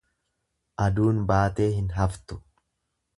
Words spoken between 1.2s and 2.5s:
baatee hin haftu.